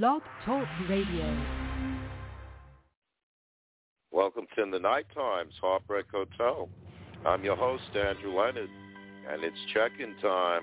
[0.00, 1.36] Blog Talk Radio.
[4.10, 6.70] Welcome to the Night Times Heartbreak Hotel.
[7.26, 8.70] I'm your host, Andrew Leonard,
[9.30, 10.62] and it's check-in time.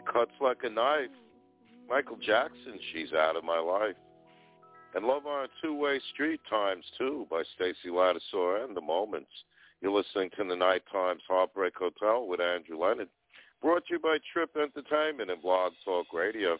[0.00, 1.10] cuts like a knife.
[1.88, 3.96] Michael Jackson, She's Out of My Life.
[4.94, 9.30] And Love on a Two-Way Street Times 2 by Stacy Lattisaw and The Moments.
[9.80, 13.08] You're listening to the Night Times Heartbreak Hotel with Andrew Leonard.
[13.60, 16.56] Brought to you by Trip Entertainment and Blog Talk Radio.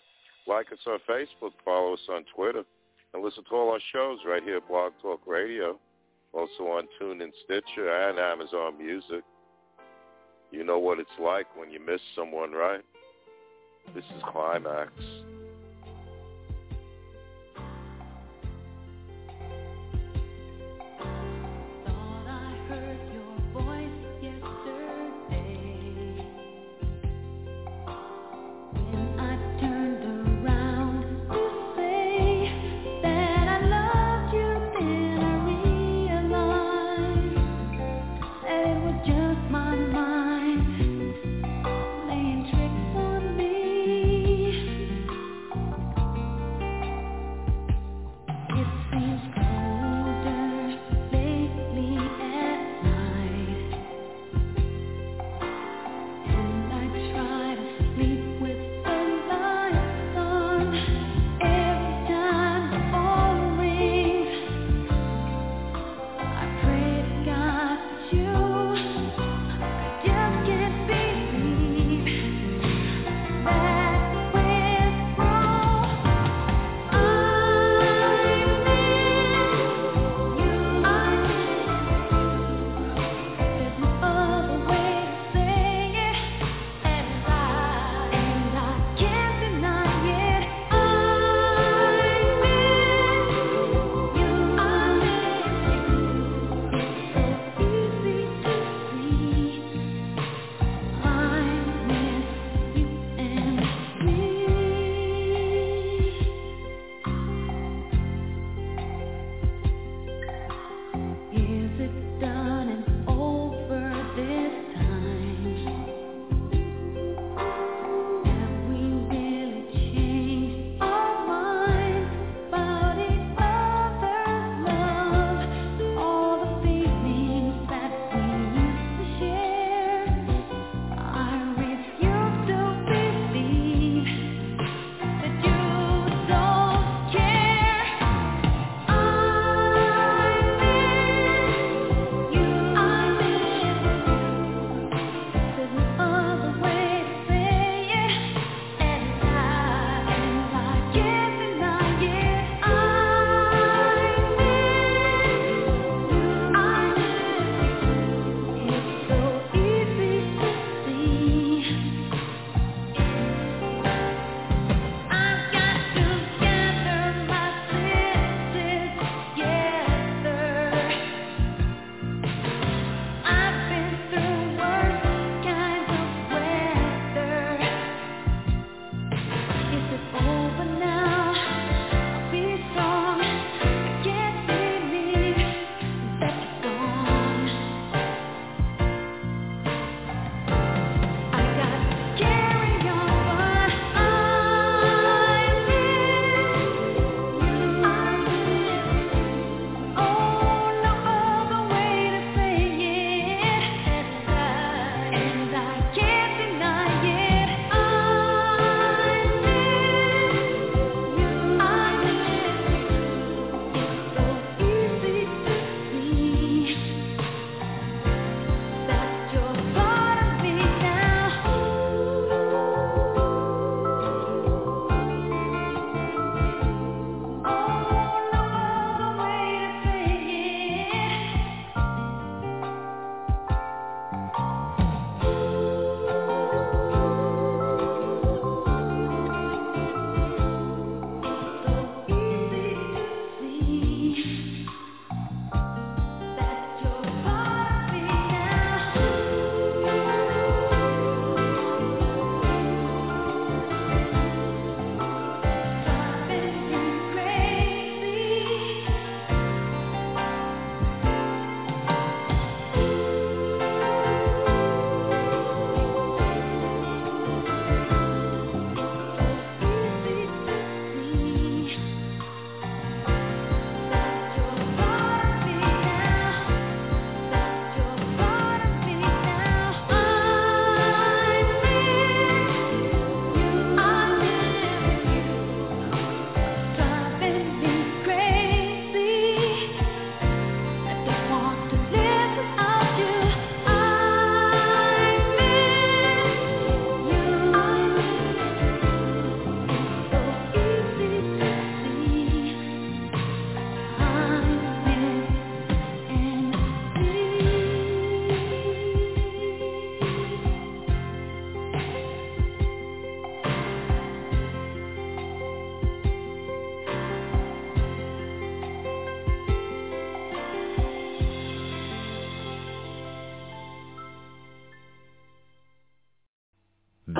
[0.46, 2.62] Like us on Facebook, follow us on Twitter,
[3.14, 5.78] and listen to all our shows right here at Blog Talk Radio.
[6.32, 9.24] Also on TuneIn Stitcher and Amazon Music.
[10.50, 12.82] You know what it's like when you miss someone, right?
[13.94, 14.92] This is Climax.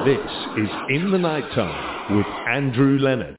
[0.07, 3.35] This is In the Nighttime with Andrew Leonard.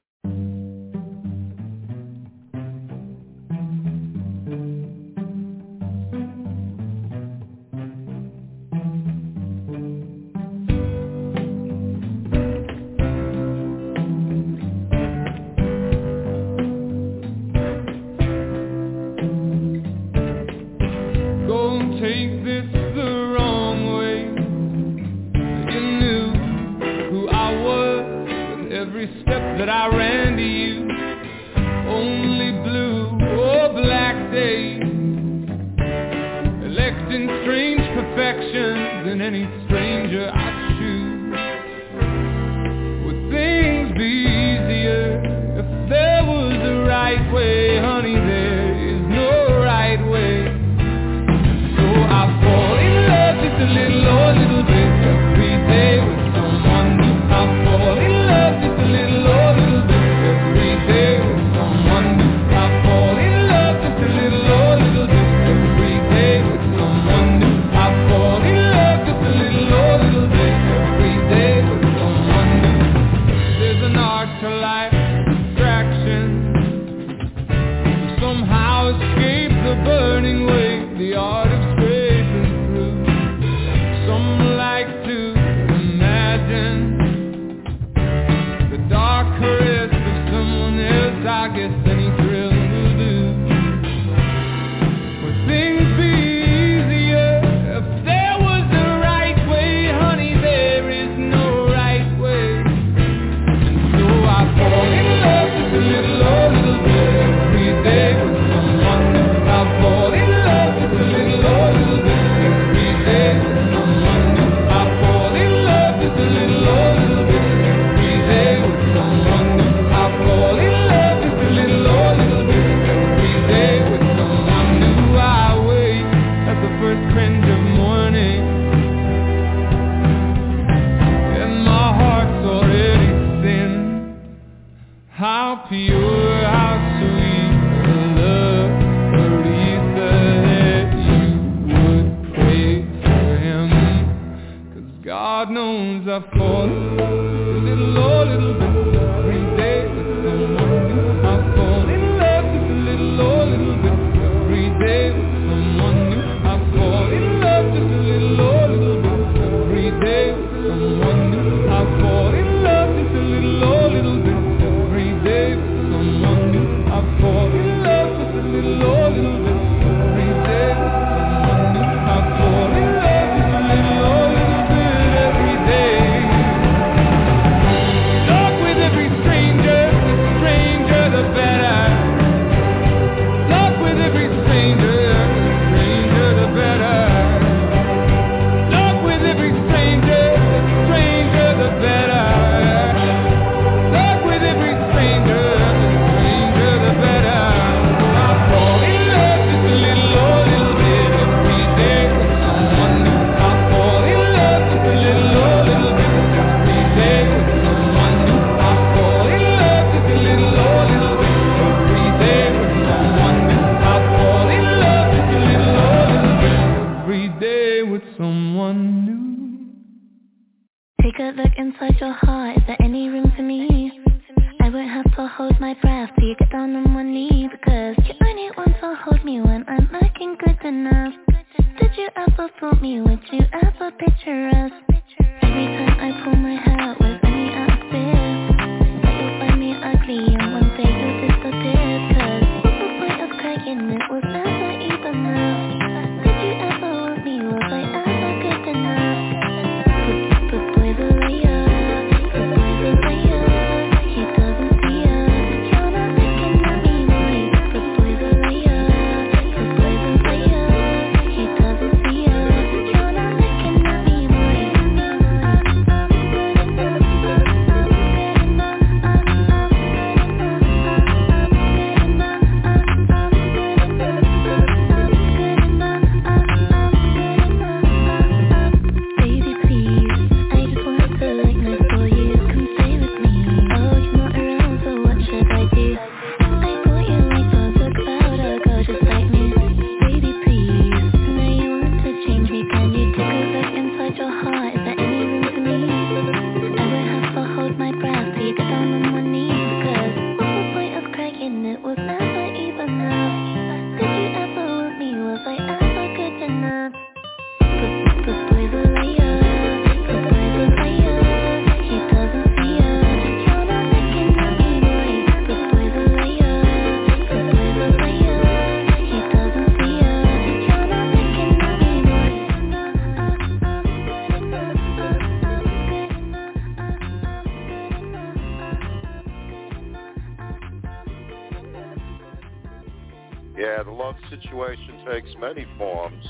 [335.40, 336.24] Many forms.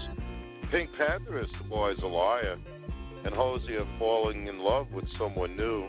[0.70, 2.58] PinkPantheress the boy's a liar,
[3.24, 5.86] and Hozier falling in love with someone new.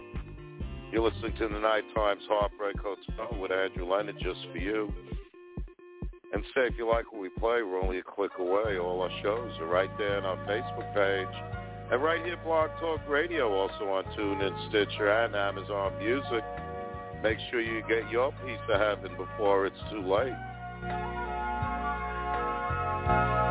[0.92, 4.94] You're listening to the Night Times Heartbreak Hotel with Andrew Leonard just for you.
[6.32, 8.78] And say if you like what we play, we're only a click away.
[8.80, 11.92] All our shows are right there on our Facebook page.
[11.92, 16.44] And right here, Blog Talk Radio, also on TuneIn, Stitcher, and Amazon Music.
[17.22, 21.29] Make sure you get your piece of heaven before it's too late.
[23.10, 23.49] When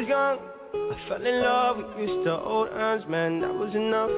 [0.00, 0.38] was young.
[0.72, 4.10] I fell in love, used to hold hands, man, that was enough.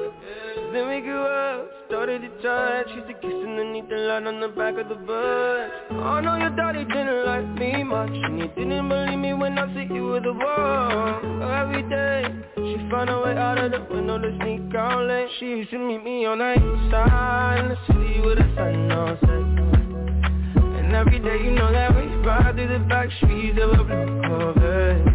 [0.71, 4.49] Then we grew up, started to touch, used to kiss underneath the light on the
[4.49, 5.71] back of the bus.
[5.91, 9.73] I know your daddy didn't like me much, and he didn't believe me when I
[9.73, 11.41] said you were the one.
[11.41, 12.23] Every day,
[12.55, 15.29] she found a way out of the window to sneak out late.
[15.39, 18.91] She used to meet me on the east side, in the city with the sun
[18.91, 20.63] on set.
[20.63, 24.21] And every day, you know that we ride through the back streets of a blue
[24.27, 25.12] Corvette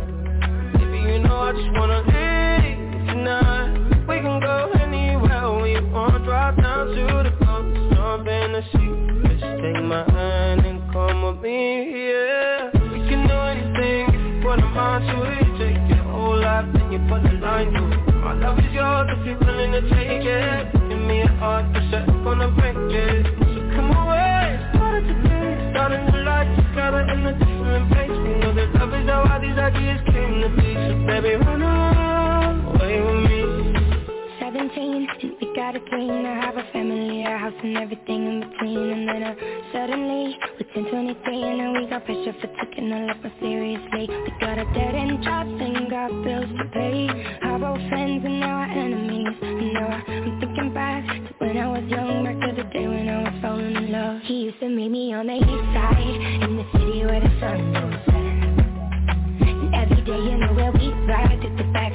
[1.58, 4.06] just wanna leave tonight.
[4.08, 6.24] We can go anywhere we want.
[6.24, 8.94] Drive down to the coast, jump in the sea.
[9.26, 12.70] Just take my hand and come with me, yeah.
[12.92, 14.42] We can do anything.
[14.42, 17.82] Put a mind to it Take your whole life and you put a line to
[17.90, 18.14] it.
[18.22, 20.72] My love is yours if you're willing to take it.
[20.88, 23.26] Give me a heart, cause I'm gonna break it.
[23.26, 25.28] So come away, started to be
[25.74, 27.57] Starting to life together in a different place We know that
[28.78, 30.70] love is how all these ideas came to be.
[31.06, 33.40] Baby run away with me.
[34.38, 38.40] 17 and we got a dream to have a family, a house and everything in
[38.40, 38.78] between.
[38.78, 39.34] And then uh,
[39.72, 44.06] suddenly we're 10, 23 and now we got pressure for taking our life more seriously.
[44.08, 47.08] We got a dead end jobs and got bills to pay.
[47.42, 49.36] Our old friends and now our enemies.
[49.74, 53.22] Now I'm thinking back to when I was young Back to the day when I
[53.30, 54.22] was falling in love.
[54.22, 57.72] He used to meet me on the east side In the city where the sun
[57.72, 58.17] don't
[59.88, 61.40] set And every day you know where we ride.
[61.40, 61.92] Through the back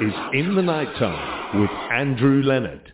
[0.00, 2.92] is In the Nighttime with Andrew Leonard.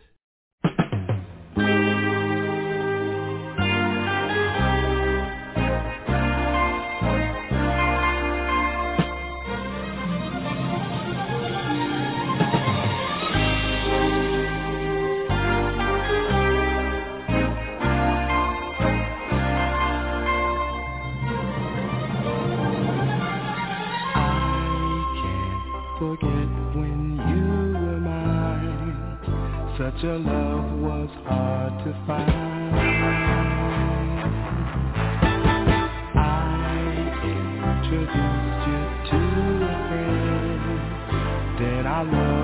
[41.97, 42.36] Our love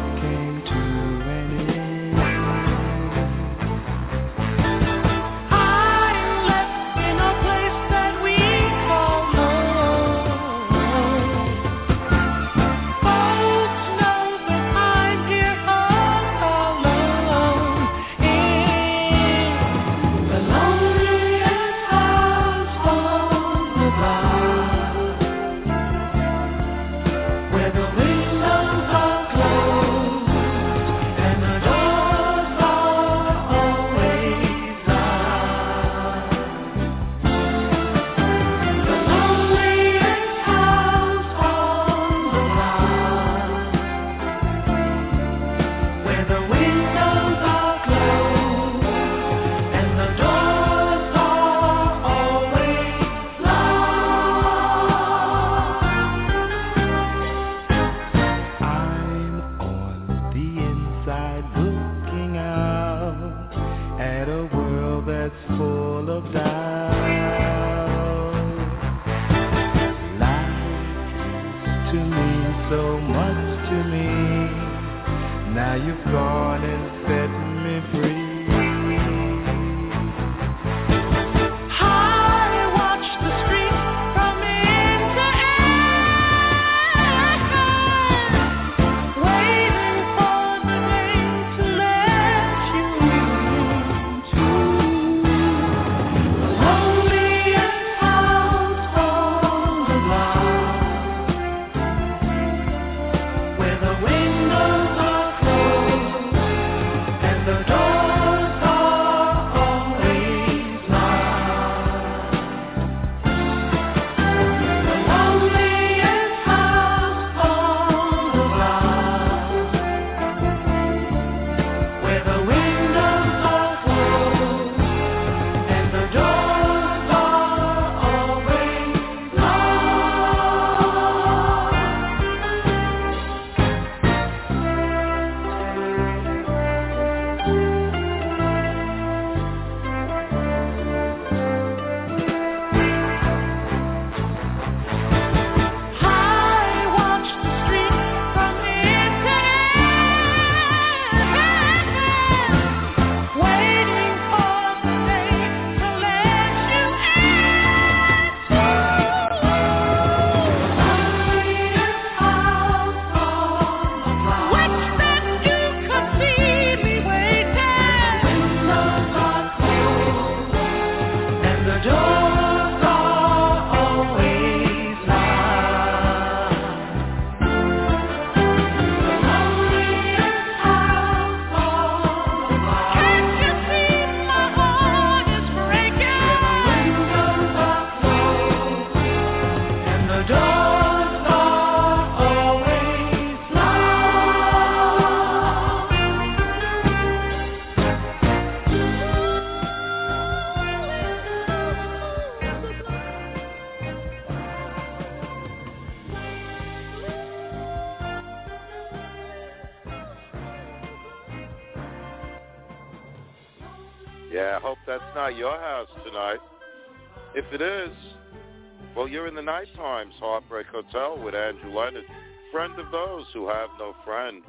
[219.13, 222.05] you're in the Nighttime's Heartbreak Hotel with Andrew Leonard,
[222.51, 224.41] friend of those who have no friend.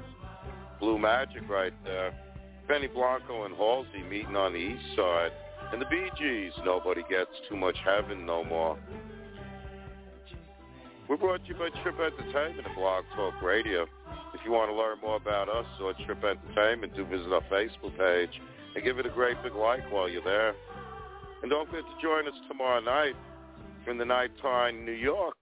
[0.81, 2.19] Blue Magic right there.
[2.67, 5.33] Benny Blanco and Halsey meeting on the east side.
[5.71, 8.79] And the Bee Gees, nobody gets too much heaven no more.
[11.11, 13.83] We're brought to you by Trip Entertainment and Blog Talk Radio.
[14.33, 17.99] If you want to learn more about us or Trip Entertainment, do visit our Facebook
[17.99, 18.41] page
[18.75, 20.55] and give it a great big like while you're there.
[21.43, 23.15] And don't forget to join us tomorrow night
[23.89, 25.37] in the nighttime New York.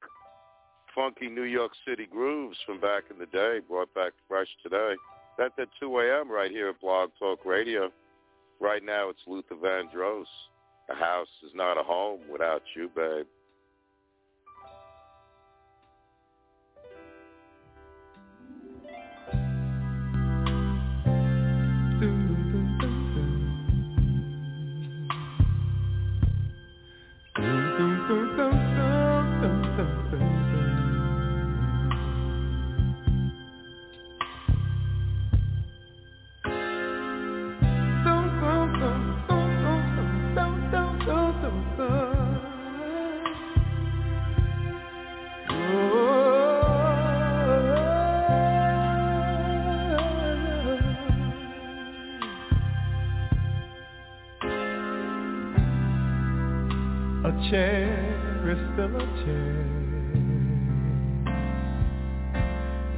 [0.94, 4.92] Funky New York City grooves from back in the day, brought back fresh today.
[5.38, 6.30] That's at 2 a.m.
[6.30, 7.90] right here at Blog Talk Radio.
[8.60, 10.26] Right now it's Luther Vandross.
[10.90, 13.26] A house is not a home without you, babe.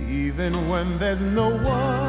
[0.09, 2.04] Even when there's no one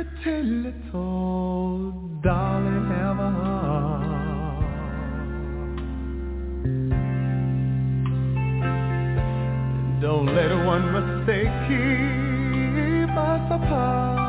[0.00, 1.92] Pretty little
[2.22, 3.32] darling, ever.
[10.00, 14.20] Don't let one mistake keep us apart.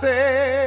[0.00, 0.57] I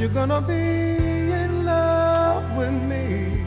[0.00, 0.06] Yeah.
[0.06, 3.44] Are you gonna be in love with me?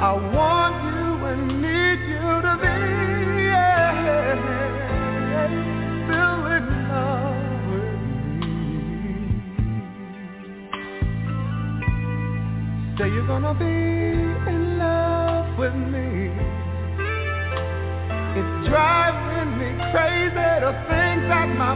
[0.00, 2.76] I want you and need you to be
[3.52, 4.32] yeah,
[6.06, 8.00] still in love with
[8.40, 8.56] me.
[12.96, 13.76] Say you're gonna be
[14.50, 16.32] in love with me.
[18.40, 21.74] It's driving me crazy to think that my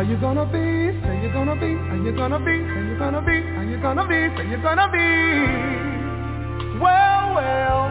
[0.00, 0.96] Are you gonna be?
[1.04, 1.76] Say you're gonna be.
[1.76, 2.56] Are you gonna be?
[2.56, 3.36] Say you're gonna be.
[3.36, 4.16] Are you gonna be?
[4.34, 6.80] Say you're gonna be.
[6.80, 7.89] Well, well,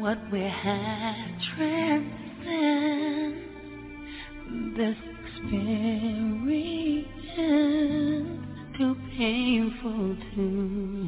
[0.00, 2.12] What we had transcends
[4.76, 5.11] this
[9.80, 10.98] painful to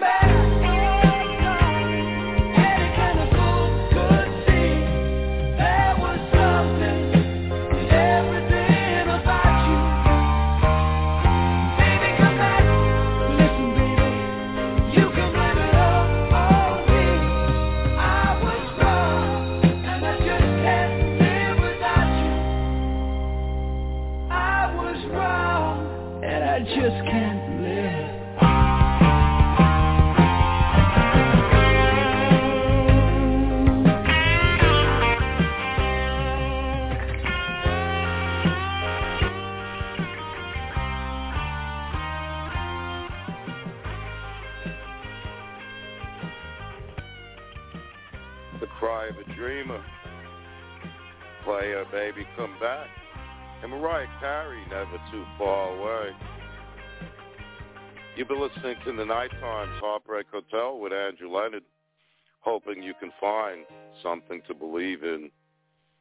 [0.00, 0.23] back.
[54.94, 56.10] never too far away.
[58.16, 61.64] You've been listening to the Night Times Heartbreak Hotel with Andrew Leonard,
[62.40, 63.64] hoping you can find
[64.02, 65.30] something to believe in.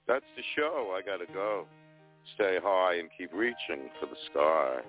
[0.08, 0.96] That's the show.
[0.96, 1.66] I gotta go.
[2.36, 4.82] Stay high and keep reaching for the sky.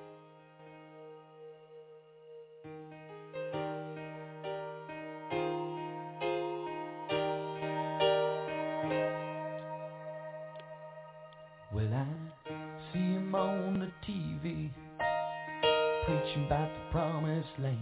[16.47, 17.81] about the promised lands.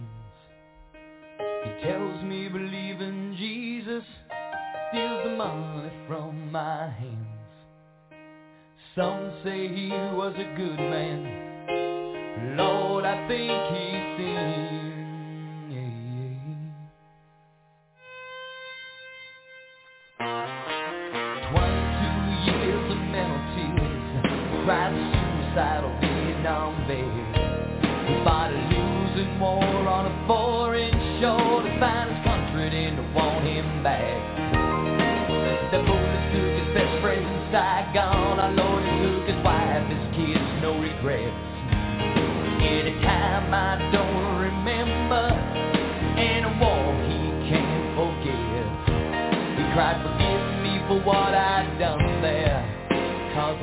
[1.63, 4.03] He tells me believing Jesus
[4.89, 7.27] steals the money from my hands.
[8.95, 12.55] Some say he was a good man.
[12.57, 14.62] Lord, I think he sinned.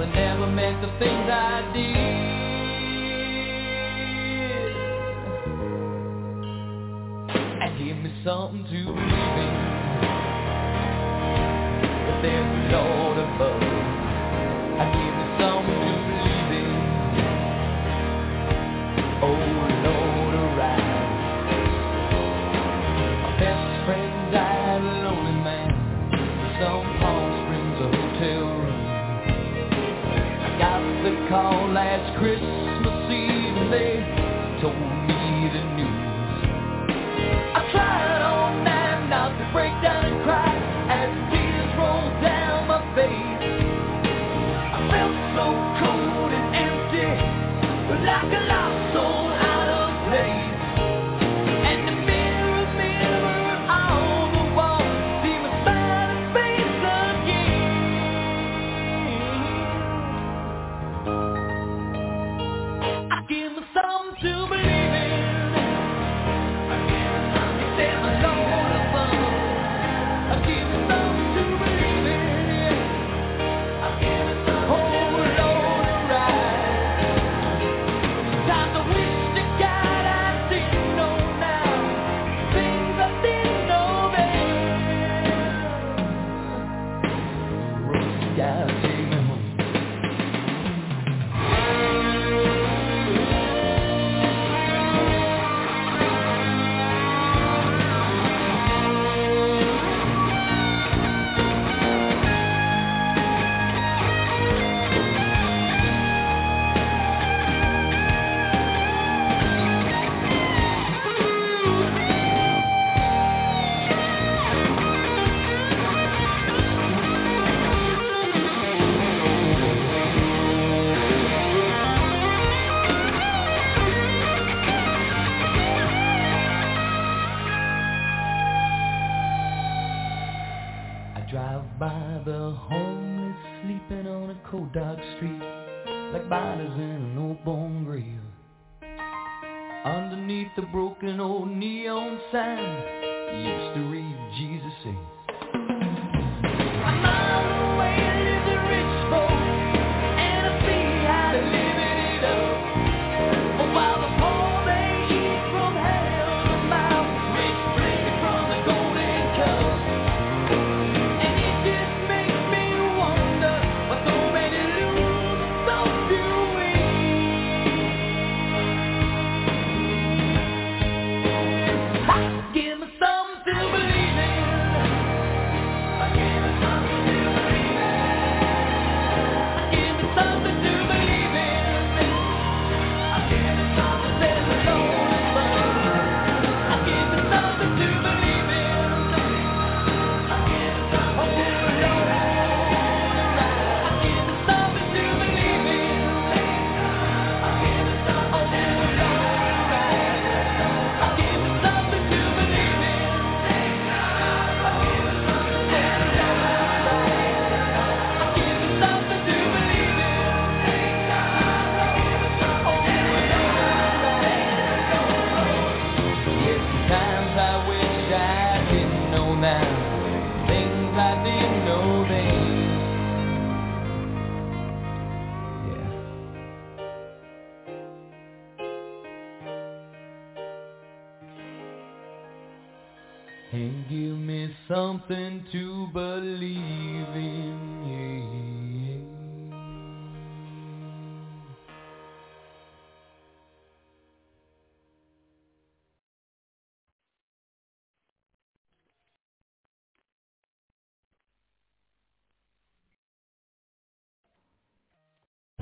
[0.01, 1.95] but never meant the things I did.
[7.61, 9.55] And give me something to believe in.
[12.07, 13.70] That there's a Lord above.